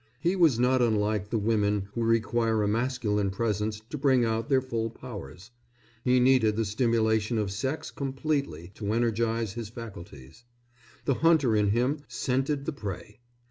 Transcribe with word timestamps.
He 0.19 0.35
was 0.35 0.57
not 0.57 0.81
unlike 0.81 1.29
the 1.29 1.37
women 1.37 1.87
who 1.93 2.01
require 2.03 2.63
a 2.63 2.67
masculine 2.67 3.29
presence 3.29 3.79
to 3.91 3.99
bring 3.99 4.25
out 4.25 4.49
their 4.49 4.59
full 4.59 4.89
powers. 4.89 5.51
He 6.03 6.19
needed 6.19 6.55
the 6.55 6.65
stimulation 6.65 7.37
of 7.37 7.51
sex 7.51 7.91
completely 7.91 8.71
to 8.73 8.93
energize 8.93 9.53
his 9.53 9.69
faculties. 9.69 10.43
The 11.05 11.13
hunter 11.21 11.55
in 11.55 11.67
him 11.69 11.99
scented 12.07 12.65
the 12.65 12.73
prey. 12.73 13.19